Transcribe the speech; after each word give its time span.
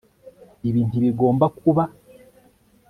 ibi 0.67 0.81
ntibigomba 0.87 1.45
kuba 1.57 1.83